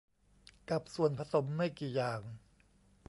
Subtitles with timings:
[0.69, 2.21] กับส่วนผสมไม่กี่อย่าง